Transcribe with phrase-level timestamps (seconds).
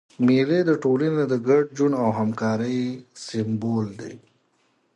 [0.25, 2.79] مېلې د ټولني د ګډ ژوند او همکارۍ
[3.25, 4.15] سېمبول دي.